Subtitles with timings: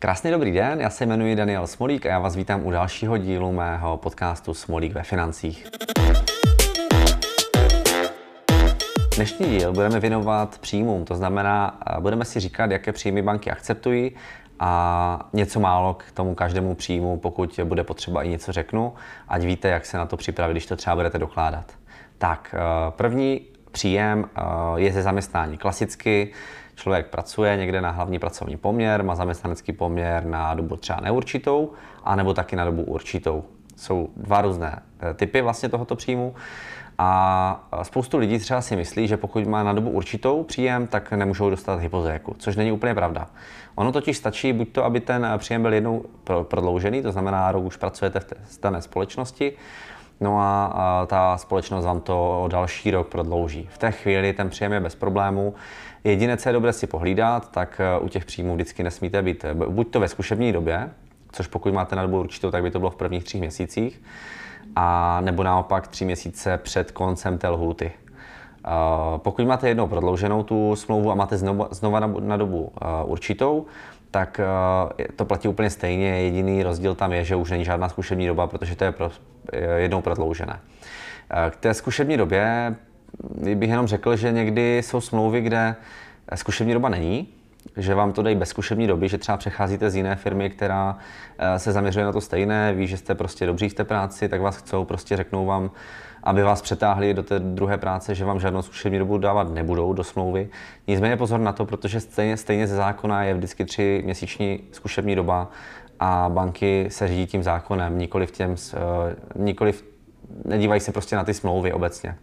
[0.00, 3.52] Krásný dobrý den, já se jmenuji Daniel Smolík a já vás vítám u dalšího dílu
[3.52, 5.66] mého podcastu Smolík ve financích.
[9.16, 14.12] Dnešní díl budeme věnovat příjmům, to znamená, budeme si říkat, jaké příjmy banky akceptují
[14.60, 18.92] a něco málo k tomu každému příjmu, pokud bude potřeba i něco řeknu,
[19.28, 21.72] ať víte, jak se na to připravit, když to třeba budete dokládat.
[22.18, 23.40] Tak, eh, první
[23.72, 24.40] příjem eh,
[24.76, 25.58] je ze zaměstnání.
[25.58, 26.32] Klasicky
[26.78, 31.72] člověk pracuje někde na hlavní pracovní poměr, má zaměstnanecký poměr na dobu třeba neurčitou,
[32.04, 33.44] anebo taky na dobu určitou.
[33.76, 36.34] Jsou dva různé eh, typy vlastně tohoto příjmu.
[37.00, 41.50] A spoustu lidí třeba si myslí, že pokud má na dobu určitou příjem, tak nemůžou
[41.50, 43.26] dostat hypotéku, což není úplně pravda.
[43.74, 46.04] Ono totiž stačí buď to, aby ten příjem byl jednou
[46.42, 49.52] prodloužený, to znamená, rok už pracujete v té dané společnosti,
[50.20, 53.68] No a, ta společnost vám to o další rok prodlouží.
[53.70, 55.54] V té chvíli ten příjem je bez problému.
[56.04, 59.54] Jediné, co je dobré si pohlídat, tak e, u těch příjmů vždycky nesmíte být e,
[59.54, 60.90] buď to ve zkušební době,
[61.32, 64.02] což pokud máte na dobu určitou, tak by to bylo v prvních třích měsících,
[64.76, 67.92] a nebo naopak tři měsíce před koncem té lhůty.
[69.16, 71.36] Pokud máte jednou prodlouženou tu smlouvu a máte
[71.70, 72.72] znova, na, na dobu
[73.04, 73.66] určitou,
[74.10, 74.40] tak
[75.16, 76.08] to platí úplně stejně.
[76.08, 78.92] Jediný rozdíl tam je, že už není žádná zkušební doba, protože to je
[79.76, 80.52] jednou prodloužené.
[80.52, 82.74] Uh, k té zkušební době
[83.54, 85.76] bych jenom řekl, že někdy jsou smlouvy, kde
[86.34, 87.28] zkušební doba není,
[87.76, 90.98] že vám to dají bez zkušební doby, že třeba přecházíte z jiné firmy, která
[91.56, 94.56] se zaměřuje na to stejné, ví, že jste prostě dobří v té práci, tak vás
[94.56, 95.70] chcou, prostě řeknou vám,
[96.22, 100.04] aby vás přetáhli do té druhé práce, že vám žádnou zkušební dobu dávat nebudou do
[100.04, 100.48] smlouvy.
[100.86, 105.50] Nicméně pozor na to, protože stejně, stejně ze zákona je vždycky tři měsíční zkušební doba
[106.00, 109.84] a banky se řídí tím zákonem, nikoli v těm, uh, nikoli v,
[110.44, 112.14] nedívají se prostě na ty smlouvy obecně.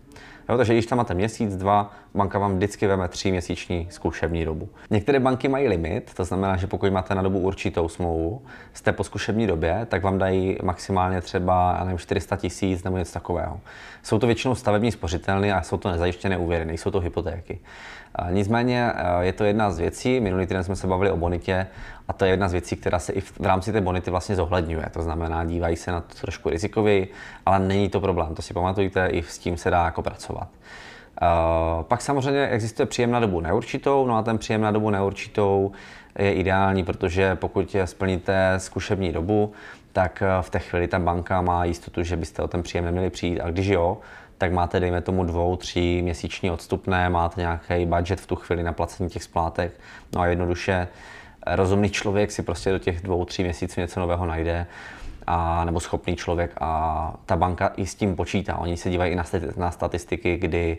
[0.50, 4.70] Jo, takže když tam máte měsíc, dva, banka vám vždycky veme tři měsíční zkušební dobu.
[4.90, 8.42] Některé banky mají limit, to znamená, že pokud máte na dobu určitou smlouvu,
[8.74, 13.60] jste po zkušební době, tak vám dají maximálně třeba nevím, 400 tisíc nebo něco takového.
[14.04, 17.60] Jsou to většinou stavební spořitelny a jsou to nezajištěné úvěry, nejsou to hypotéky.
[18.30, 21.68] Nicméně je to jedna z věcí, minulý týden jsme se bavili o bonitě
[22.08, 24.86] a to je jedna z věcí, která se i v, rámci té bonity vlastně zohledňuje.
[24.94, 27.12] To znamená, dívají se na to trošku rizikověji,
[27.46, 30.48] ale není to problém, to si pamatujte, i s tím se dá jako pracovat.
[31.22, 35.72] Uh, pak samozřejmě existuje příjem na dobu neurčitou, no a ten příjem na dobu neurčitou
[36.20, 39.52] je ideální, protože pokud splníte zkušební dobu,
[39.94, 43.40] tak v té chvíli ta banka má jistotu, že byste o ten příjem neměli přijít.
[43.40, 43.98] A když jo,
[44.38, 48.74] tak máte, dejme tomu, dvou, tří měsíční odstupné, máte nějaký budget v tu chvíli na
[48.74, 49.72] placení těch splátek,
[50.16, 50.88] no a jednoduše
[51.48, 54.66] rozumný člověk si prostě do těch dvou, tří měsíců něco nového najde,
[55.28, 58.58] a, nebo schopný člověk a ta banka i s tím počítá.
[58.58, 59.24] Oni se dívají i na,
[59.58, 60.78] na statistiky, kdy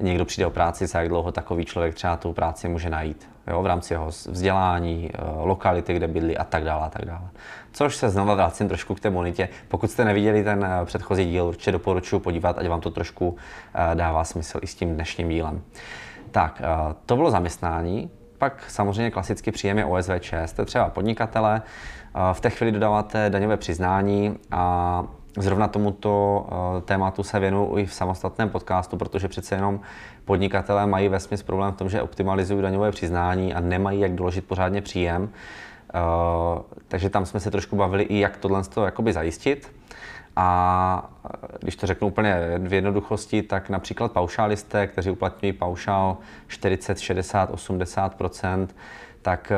[0.00, 3.28] někdo přijde o práci, za jak dlouho takový člověk třeba tu práci může najít.
[3.46, 7.28] Jo, v rámci jeho vzdělání, eh, lokality, kde bydlí a tak dále a tak dále.
[7.72, 9.48] Což se znova vracím trošku k té bonitě.
[9.68, 13.36] Pokud jste neviděli ten eh, předchozí díl, určitě doporučuji podívat, ať vám to trošku
[13.74, 15.62] eh, dává smysl i s tím dnešním dílem.
[16.30, 16.62] Tak,
[17.06, 18.10] to bylo zaměstnání.
[18.40, 20.34] Pak samozřejmě klasicky příjem je OSVČ.
[20.46, 21.62] Jste třeba podnikatele,
[22.32, 25.04] v té chvíli dodáváte daňové přiznání a
[25.38, 26.46] Zrovna tomuto
[26.84, 29.80] tématu se věnuju i v samostatném podcastu, protože přece jenom
[30.24, 34.82] podnikatelé mají vesměs problém v tom, že optimalizují daňové přiznání a nemají jak doložit pořádně
[34.82, 35.30] příjem.
[36.88, 39.79] takže tam jsme se trošku bavili i jak tohle jakoby zajistit.
[40.36, 41.10] A
[41.60, 46.16] když to řeknu úplně v jednoduchosti, tak například paušálisté, kteří uplatňují paušál
[46.48, 48.68] 40, 60, 80%
[49.22, 49.52] tak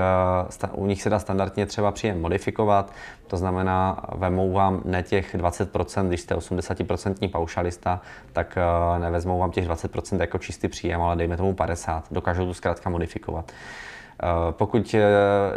[0.65, 2.93] eh, u nich se dá standardně třeba příjem modifikovat.
[3.27, 8.01] To znamená, vemou vám ne těch 20%, když jste 80% paušalista,
[8.33, 12.03] tak eh, nevezmou vám těch 20% jako čistý příjem, ale dejme tomu 50%.
[12.11, 13.53] Dokážou to zkrátka modifikovat.
[13.53, 14.95] Eh, pokud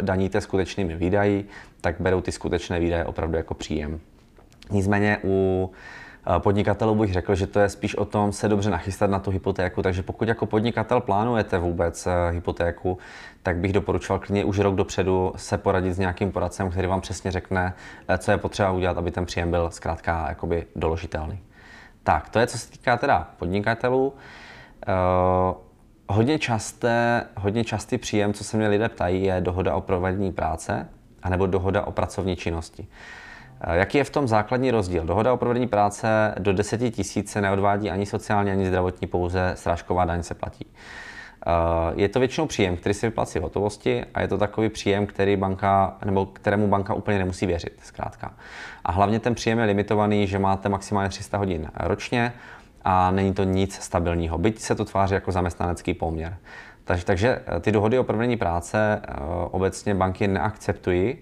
[0.00, 1.48] daníte skutečnými výdaji,
[1.80, 4.00] tak berou ty skutečné výdaje opravdu jako příjem.
[4.70, 5.70] Nicméně u
[6.38, 9.82] podnikatelů bych řekl, že to je spíš o tom se dobře nachystat na tu hypotéku.
[9.82, 12.98] Takže pokud jako podnikatel plánujete vůbec eh, hypotéku,
[13.42, 17.30] tak bych doporučoval klidně už rok dopředu se poradit s nějakým poradcem, který vám přesně
[17.30, 17.74] řekne,
[18.08, 21.38] eh, co je potřeba udělat, aby ten příjem byl zkrátka jakoby doložitelný.
[22.02, 24.14] Tak, to je, co se týká teda podnikatelů.
[26.08, 30.88] Hodně, časté, hodně častý příjem, co se mě lidé ptají, je dohoda o provedení práce
[31.22, 32.86] anebo dohoda o pracovní činnosti.
[32.88, 33.25] Eh,
[33.72, 35.04] jaký je v tom základní rozdíl?
[35.04, 40.04] Dohoda o provedení práce do 10 tisíc se neodvádí ani sociální, ani zdravotní, pouze srážková
[40.04, 40.66] daň se platí.
[41.46, 41.50] Eh,
[41.94, 45.36] je to většinou příjem, který se vyplácí v hotovosti a je to takový příjem, který
[45.36, 48.34] banka, nebo kterému banka úplně nemusí věřit, zkrátka.
[48.84, 52.32] A hlavně ten příjem je limitovaný, že máte maximálně 300 hodin ročně
[52.84, 56.36] a není to nic stabilního, byť se to tváří jako zaměstnanecký poměr.
[56.84, 59.02] Takže, takže ty dohody o provedení práce
[59.50, 61.18] obecně banky neakceptují,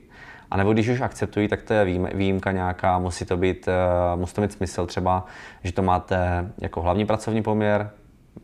[0.51, 3.69] a nebo když už akceptují, tak to je výjimka nějaká, musí to, být,
[4.17, 5.27] musí to mít smysl třeba,
[5.63, 7.91] že to máte jako hlavní pracovní poměr,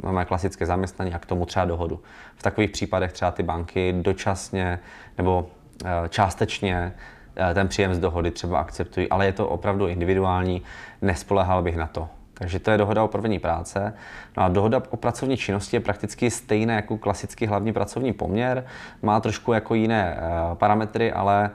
[0.03, 2.01] máme klasické zaměstnání a k tomu třeba dohodu.
[2.37, 4.79] V takových případech třeba ty banky dočasně
[5.19, 5.51] nebo
[6.09, 6.93] částečně
[7.55, 10.63] ten příjem z dohody třeba akceptují, ale je to opravdu individuální,
[11.03, 12.09] nespolehal bych na to.
[12.35, 13.95] Takže to je dohoda o provedení práce.
[14.37, 18.65] No a dohoda o pracovní činnosti je prakticky stejná jako klasický hlavní pracovní poměr.
[19.03, 20.19] Má trošku jako jiné
[20.55, 21.51] parametry, ale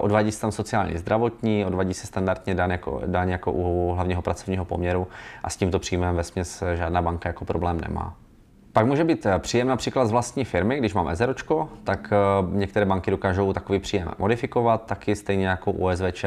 [0.00, 4.64] odvádí se tam sociální zdravotní, odvádí se standardně daň jako, daň jako u hlavního pracovního
[4.64, 5.06] poměru
[5.44, 8.14] a s tímto příjmem ve směs žádná banka jako problém nemá.
[8.76, 12.16] Pak může být eh, příjem například z vlastní firmy, když mám ezeročko, tak eh,
[12.56, 16.24] některé banky dokážou takový příjem modifikovat, taky stejně jako u OSVČ.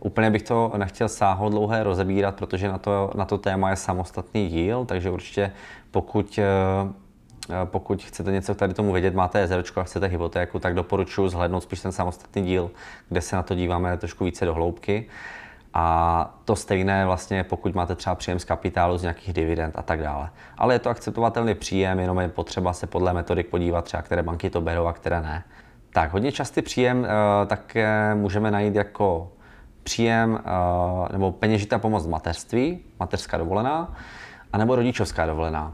[0.00, 4.48] Úplně bych to nechtěl sáho dlouhé rozebírat, protože na to, na to téma je samostatný
[4.48, 5.52] díl, takže určitě
[5.90, 6.44] pokud eh,
[7.64, 11.80] pokud chcete něco tady tomu vědět, máte ezeročko a chcete hypotéku, tak doporučuji zhlédnout spíš
[11.80, 12.70] ten samostatný díl,
[13.08, 15.06] kde se na to díváme trošku více do hloubky.
[15.74, 20.02] A to stejné vlastně, pokud máte třeba příjem z kapitálu, z nějakých dividend a tak
[20.02, 20.30] dále.
[20.58, 24.50] Ale je to akceptovatelný příjem, jenom je potřeba se podle metodik podívat třeba, které banky
[24.50, 25.44] to berou a které ne.
[25.92, 27.06] Tak, hodně častý příjem uh,
[27.46, 29.32] také můžeme najít jako
[29.82, 33.94] příjem uh, nebo peněžitá pomoc v mateřství, mateřská dovolená,
[34.52, 35.72] anebo rodičovská dovolená.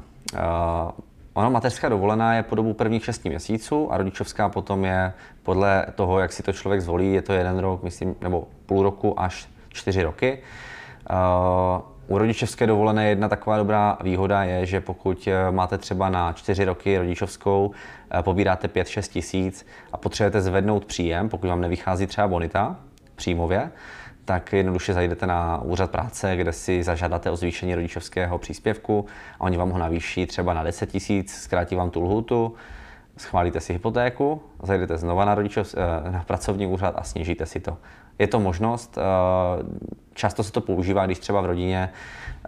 [1.39, 5.13] Ono mateřská dovolená je po dobu prvních 6 měsíců a rodičovská potom je
[5.43, 9.21] podle toho, jak si to člověk zvolí, je to jeden rok, myslím, nebo půl roku
[9.21, 10.39] až čtyři roky.
[11.11, 16.33] Uh, u rodičovské dovolené jedna taková dobrá výhoda je, že pokud eh, máte třeba na
[16.33, 17.71] čtyři roky rodičovskou,
[18.11, 22.77] eh, pobíráte 5-6 tisíc a potřebujete zvednout příjem, pokud vám nevychází třeba bonita
[23.17, 23.71] příjmově,
[24.29, 29.07] tak jednoduše zajdete na úřad práce, kde si zažádáte o zvýšení rodičovského příspěvku
[29.39, 32.55] a oni vám ho navýší třeba na 10 tisíc, zkrátí vám tu lhutu,
[33.17, 35.75] schválíte si hypotéku, zajdete znova na, rodičov,
[36.11, 37.77] na pracovní úřad a snížíte si to.
[38.19, 39.03] Je to možnost, eh,
[40.15, 41.91] často se to používá, když třeba v rodině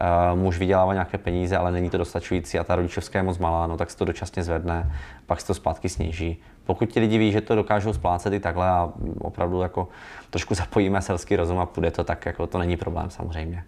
[0.01, 3.67] eh, muž vydělává nějaké peníze, ale není to dostačující a ta rodičovská je moc malá,
[3.67, 4.93] no tak se to dočasně zvedne,
[5.27, 6.43] pak se to zpátky sníží.
[6.65, 9.89] Pokud ti lidi ví, že to dokážou splácet i takhle a opravdu jako
[10.31, 13.65] trošku zapojíme selský rozum a půjde to, tak jako to není problém samozřejmě.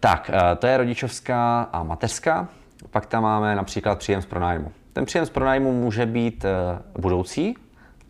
[0.00, 2.48] Tak, eh, to je rodičovská a mateřská.
[2.90, 4.72] Pak tam máme například příjem z pronájmu.
[4.92, 6.44] Ten příjem z pronájmu může být
[6.98, 7.56] budoucí,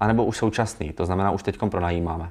[0.05, 2.31] anebo už současný, to znamená, už teď pronajímáme.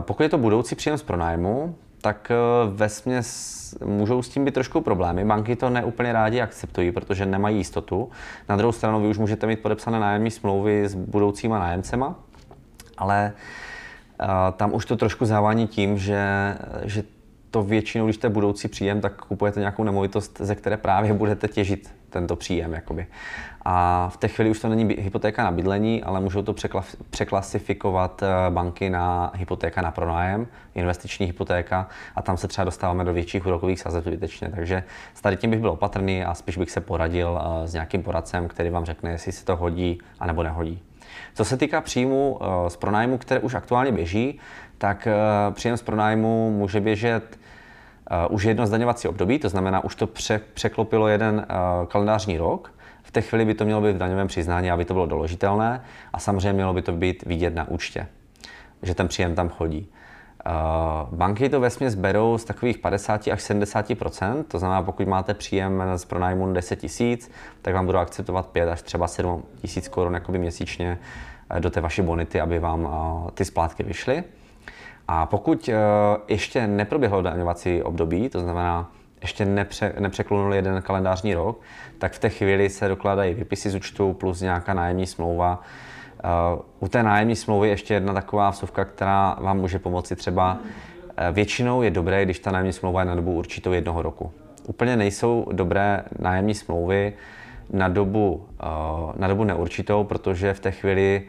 [0.00, 2.36] Pokud je to budoucí příjem z pronájmu, tak eh,
[2.70, 5.24] ve směs můžou s tím být trošku problémy.
[5.24, 8.10] Banky to neúplně rádi akceptují, protože nemají jistotu.
[8.48, 12.14] Na druhou stranu vy už můžete mít podepsané nájemní smlouvy s budoucíma nájemcema,
[12.98, 13.32] ale
[14.20, 14.26] uh,
[14.56, 17.02] tam už to trošku závání tím, že, že
[17.50, 21.94] to většinou, když jste budoucí příjem, tak kupujete nějakou nemovitost, ze které právě budete těžit
[22.16, 22.72] tento příjem.
[22.72, 23.06] Jakoby.
[23.64, 26.54] A v té chvíli už to není hypotéka na bydlení, ale můžou to
[27.10, 33.12] překlasifikovat eh, banky na hypotéka na pronájem, investiční hypotéka a tam se třeba dostáváme do
[33.12, 34.48] větších úrokových sazeb zbytečně.
[34.48, 34.82] Takže
[35.14, 38.48] s tady tím bych byl opatrný a spíš bych se poradil eh, s nějakým poradcem,
[38.48, 40.82] který vám řekne, jestli se to hodí a nebo nehodí.
[41.34, 44.40] Co se týká příjmu eh, z pronájmu, které už aktuálně běží,
[44.78, 45.08] tak
[45.50, 47.38] příjem z pronájmu může běžet
[48.30, 52.72] už jedno zdaňovací období, to znamená, už to pře- překlopilo jeden uh, kalendářní rok.
[53.02, 55.82] V té chvíli by to mělo být v daňovém přiznání, aby to bylo doložitelné
[56.12, 58.06] a samozřejmě mělo by to být vidět na účtě,
[58.82, 59.88] že ten příjem tam chodí.
[60.46, 65.82] Uh, banky to vesměs berou z takových 50 až 70% to znamená, pokud máte příjem
[65.96, 67.30] z pronájmu 10 tisíc,
[67.62, 70.98] tak vám budou akceptovat 5 až třeba 7 tisíc korun měsíčně
[71.58, 72.88] do té vaší bonity, aby vám
[73.34, 74.24] ty splátky vyšly.
[75.08, 75.74] A pokud uh,
[76.28, 78.90] ještě neproběhlo daňovací období, to znamená,
[79.22, 81.60] ještě nepře, nepřeklunul jeden kalendářní rok,
[81.98, 85.62] tak v té chvíli se dokládají vypisy z účtu plus nějaká nájemní smlouva.
[86.54, 91.34] Uh, u té nájemní smlouvy ještě jedna taková vsuvka, která vám může pomoci třeba uh,
[91.34, 94.32] většinou je dobré, když ta nájemní smlouva je na dobu určitou jednoho roku.
[94.66, 97.12] Úplně nejsou dobré nájemní smlouvy
[97.70, 98.46] na dobu,
[99.16, 101.22] na dobu neurčitou, protože v té chvíli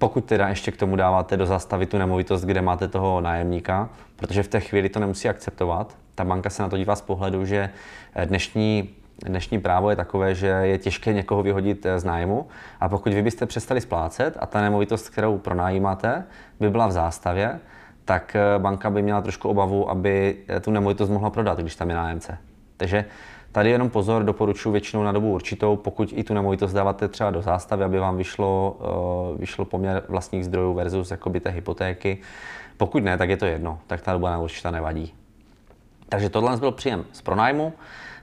[0.00, 4.42] pokud teda ještě k tomu dáváte do zastavy tu nemovitost, kde máte toho nájemníka, protože
[4.42, 5.96] v té chvíli to nemusí akceptovat.
[6.14, 7.70] Ta banka se na to dívá z pohledu, že
[8.24, 8.88] dnešní
[9.26, 12.46] dnešní právo je takové, že je těžké někoho vyhodit z nájmu
[12.80, 16.24] a pokud vy byste přestali splácet a ta nemovitost, kterou pronajímáte,
[16.60, 17.60] by byla v zástavě,
[18.04, 22.38] tak banka by měla trošku obavu, aby tu nemovitost mohla prodat, když tam je nájemce.
[22.76, 23.04] Takže
[23.52, 27.42] Tady jenom pozor, doporučuji většinou na dobu určitou, pokud i tu nemovitost dáváte třeba do
[27.42, 28.76] zástavy, aby vám vyšlo,
[29.32, 32.18] uh, vyšlo poměr vlastních zdrojů versus jakoby té hypotéky.
[32.76, 35.14] Pokud ne, tak je to jedno, tak ta doba na určitá nevadí.
[36.08, 37.72] Takže tohle byl příjem z pronájmu.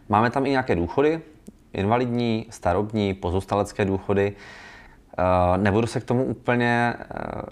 [0.09, 1.21] Máme tam i nějaké důchody.
[1.73, 4.35] invalidní, starobní, pozůstalecké důchody.
[5.19, 7.05] Eh, nebudu se k tomu úplně, eh,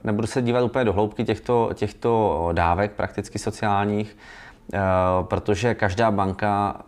[0.03, 4.44] nebudu se dívat úplně do hloubky těchto, těchto dávek prakticky sociálních, eh,
[5.21, 6.81] protože každá banka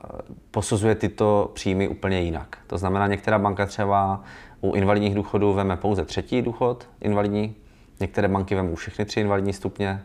[0.51, 2.57] posuzuje tyto příjmy úplně jinak.
[2.67, 4.21] To znamená, některá banka třeba
[4.61, 7.55] u invalidních důchodů veme pouze třetí důchod invalidní,
[7.99, 10.01] některé banky vemou všechny tři invalidní stupně,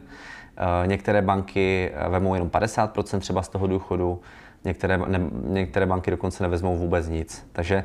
[0.87, 4.21] některé banky vemou jenom 50% třeba z toho důchodu,
[4.65, 7.47] některé, ne, některé banky dokonce nevezmou vůbec nic.
[7.53, 7.85] Takže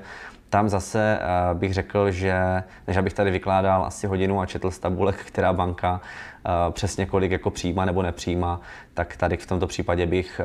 [0.49, 4.79] tam zase uh, bych řekl, že než abych tady vykládal asi hodinu a četl z
[4.79, 6.01] tabulek, která banka
[6.45, 8.61] uh, přesně kolik jako přijíma nebo nepřijíma,
[8.93, 10.41] tak tady v tomto případě bych,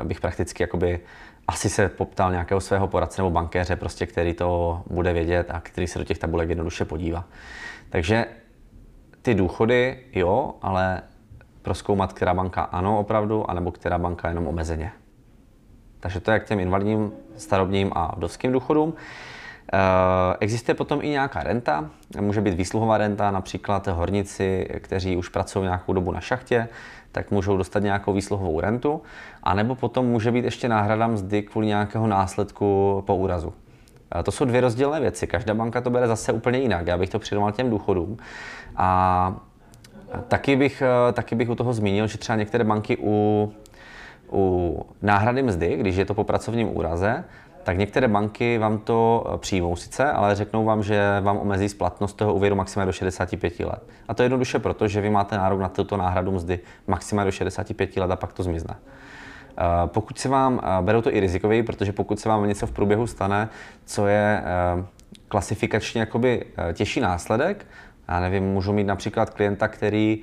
[0.00, 1.00] uh, bych prakticky jakoby
[1.48, 5.86] asi se poptal nějakého svého poradce nebo bankéře, prostě, který to bude vědět a který
[5.86, 7.24] se do těch tabulek jednoduše podívá.
[7.90, 8.26] Takže
[9.22, 11.02] ty důchody jo, ale
[11.62, 14.92] proskoumat, která banka ano opravdu, anebo která banka jenom omezeně.
[16.04, 18.94] Takže to je k těm invalidním, starobním a vdovským důchodům.
[19.72, 19.78] Eh,
[20.40, 25.92] existuje potom i nějaká renta, může být výsluhová renta, například horníci, kteří už pracují nějakou
[25.92, 26.68] dobu na šachtě,
[27.12, 29.02] tak můžou dostat nějakou výsluhovou rentu,
[29.42, 33.52] a nebo potom může být ještě náhrada mzdy kvůli nějakého následku po úrazu.
[34.18, 37.10] Eh, to jsou dvě rozdílné věci, každá banka to bere zase úplně jinak, já bych
[37.10, 38.16] to přirovnal těm důchodům.
[38.76, 39.36] A
[40.28, 43.52] taky bych, eh, taky bych u toho zmínil, že třeba některé banky u
[44.32, 47.24] u náhrady mzdy, když je to po pracovním úraze,
[47.64, 52.16] tak některé banky vám to eh, přijmou sice, ale řeknou vám, že vám omezí splatnost
[52.16, 53.82] toho úvěru maximálně do 65 let.
[54.08, 57.32] A to je jednoduše proto, že vy máte nárok na tuto náhradu mzdy maximálně do
[57.32, 58.74] 65 let a pak to zmizne.
[58.76, 62.72] Eh, pokud se vám, eh, berou to i rizikově, protože pokud se vám něco v
[62.72, 63.48] průběhu stane,
[63.84, 64.42] co je
[65.28, 67.66] klasifikačně jakoby těžší následek,
[68.08, 70.22] já nevím, můžu mít například klienta, který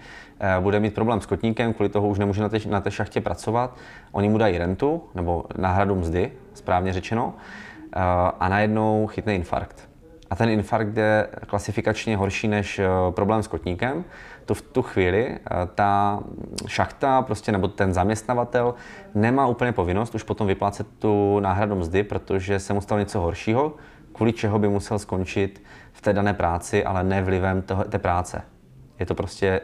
[0.59, 3.77] bude mít problém s kotníkem, kvůli toho už nemůže na té, na té šachtě pracovat.
[4.11, 7.99] Oni mu dají rentu, nebo náhradu mzdy, správně řečeno, eh,
[8.39, 9.89] a najednou chytne infarkt.
[10.29, 14.03] A ten infarkt je klasifikačně horší než eh, problém s kotníkem.
[14.45, 15.39] To v tu chvíli
[15.75, 16.19] ta
[16.67, 18.73] šachta prostě, nebo ten zaměstnavatel
[19.15, 23.73] nemá úplně povinnost už potom vyplácet tu náhradu mzdy, protože se mu stalo něco horšího,
[24.13, 28.41] kvůli čeho by musel skončit v té dané práci, ale ne vlivem toho, té práce.
[28.99, 29.61] Je to prostě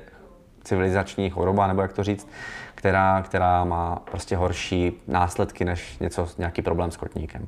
[0.67, 2.27] civilizační choroba, nebo jak to říct,
[2.75, 7.47] která, která má prostě horší následky než něco, nějaký problém s kotníkem.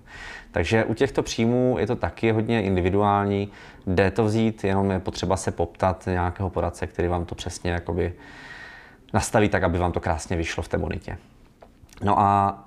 [0.51, 3.49] Takže u těchto příjmů je to taky hodně individuální,
[3.87, 8.13] jde to vzít, jenom je potřeba se poptat nějakého poradce, který vám to přesně jakoby
[9.13, 11.17] nastaví tak, aby vám to krásně vyšlo v té bonitě.
[12.03, 12.59] No a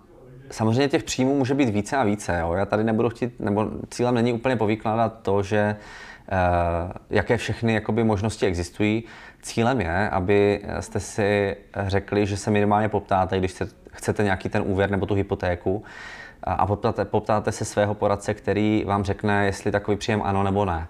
[0.51, 2.39] samozřejmě těch příjmů může být více a více.
[2.41, 2.53] Jo.
[2.53, 5.77] Já tady nebudu chtít, nebo cílem není úplně povykládat to, že
[7.11, 9.05] jaké všechny jakoby, možnosti existují.
[9.43, 14.91] Cílem je, aby jste si řekli, že se minimálně poptáte, když chcete nějaký ten úvěr
[14.91, 15.85] nebo tu hypotéku,
[16.45, 20.87] a poptáte, poptáte se svého poradce, který vám řekne, jestli takový příjem ano nebo ne.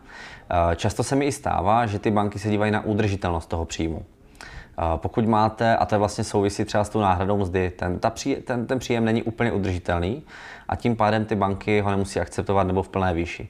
[0.50, 4.02] Eh, často se mi i stává, že ty banky se dívají na udržitelnost toho příjmu.
[4.02, 8.37] Eh, pokud máte, a to vlastně souvisí třeba s tou náhradou mzdy, ten, ta pří,
[8.37, 10.22] ten, ten příjem není úplně udržitelný
[10.68, 13.49] a tím pádem ty banky ho nemusí akceptovat nebo v plné výši.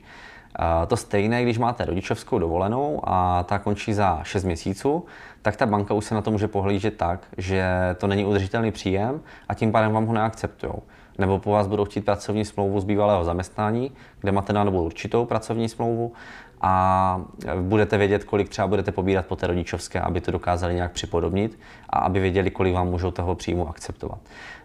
[0.87, 5.05] To stejné, když máte rodičovskou dovolenou a ta končí za 6 měsíců,
[5.43, 7.65] tak ta banka už se na to může pohlížet tak, že
[7.99, 10.73] to není udržitelný příjem a tím pádem vám ho neakceptují.
[11.19, 15.25] Nebo po vás budou chtít pracovní smlouvu z bývalého zaměstnání, kde máte na dobu určitou
[15.25, 16.13] pracovní smlouvu
[16.61, 17.21] a
[17.61, 21.59] budete vědět, kolik třeba budete pobírat po té rodičovské, aby to dokázali nějak připodobnit
[21.91, 24.19] a aby věděli, kolik vám můžou toho příjmu akceptovat.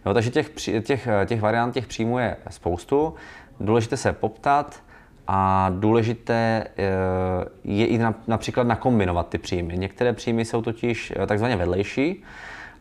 [0.06, 0.52] No, takže těch,
[0.84, 3.14] těch, těch variant těch příjmů je spoustu.
[3.60, 4.82] Důležité se poptat,
[5.28, 6.84] a důležité eh,
[7.64, 9.78] je i například nakombinovat ty příjmy.
[9.78, 12.24] Některé příjmy jsou totiž eh, takzvaně vedlejší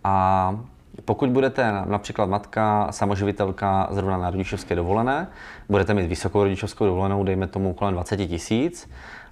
[0.04, 0.58] a
[1.04, 5.26] pokud budete například matka, samoživitelka zrovna na rodičovské dovolené,
[5.68, 8.90] budete mít vysokou rodičovskou dovolenou, dejme tomu kolem 20 tisíc,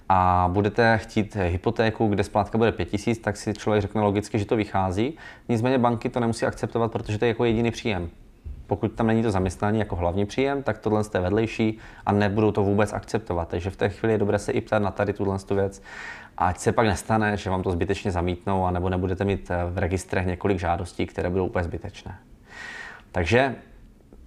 [0.09, 4.45] a budete chtít hypotéku, kde splátka bude 5 tisíc, tak si člověk řekne logicky, že
[4.45, 5.17] to vychází.
[5.49, 8.09] Nicméně banky to nemusí akceptovat, protože to je jako jediný příjem.
[8.67, 12.63] Pokud tam není to zaměstnání jako hlavní příjem, tak tohle je vedlejší a nebudou to
[12.63, 13.47] vůbec akceptovat.
[13.47, 15.81] Takže v té chvíli je dobré se i ptát na tady tuhle věc.
[16.37, 19.77] Ať se pak nestane, že vám to zbytečně zamítnou, a nebo nebudete mít eh, v
[19.77, 22.17] registrech několik žádostí, které budou úplně zbytečné.
[23.11, 23.55] Takže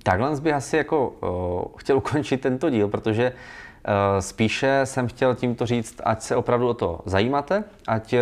[0.02, 5.66] takhle bych asi jako uh, chtěl ukončit tento díl, protože uh, spíše jsem chtěl tímto
[5.66, 8.18] říct, ať se opravdu o to zajímáte, ať uh,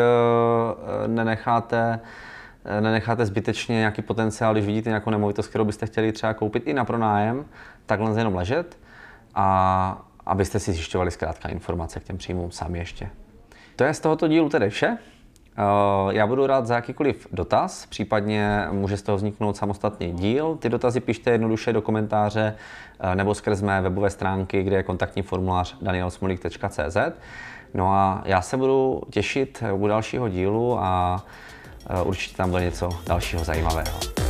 [1.07, 2.01] nenecháte Eh,
[2.81, 6.85] nenecháte zbytečně nějaký potenciál, když vidíte nějakou nemovitost, kterou byste chtěli třeba koupit i na
[6.85, 7.45] pronájem,
[7.87, 8.79] takhle jenom ležet
[9.35, 13.11] a abyste si zjišťovali zkrátka informace k těm příjmům sami ještě.
[13.77, 14.99] To je z tohoto dílu tedy vše.
[16.11, 20.57] Já budu rád za jakýkoliv dotaz, případně může z toho vzniknout samostatný díl.
[20.57, 22.55] Ty dotazy pište jednoduše do komentáře
[23.15, 26.97] nebo skrz mé webové stránky, kde je kontaktní formulář danielsmolík.cz.
[27.75, 31.25] No a já se budu těšit u dalšího dílu a
[32.05, 34.26] určitě tam bude něco dalšího zajímavého.